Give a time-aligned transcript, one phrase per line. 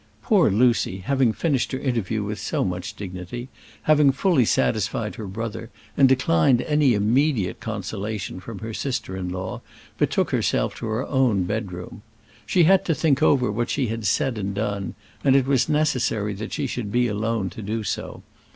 [0.23, 3.49] Poor Lucy, having finished her interview with so much dignity,
[3.83, 9.61] having fully satisfied her brother, and declined any immediate consolation from her sister in law,
[9.99, 12.01] betook herself to her own bed room.
[12.47, 16.33] She had to think over what she had said and done, and it was necessary
[16.33, 18.23] that she should be alone to do so.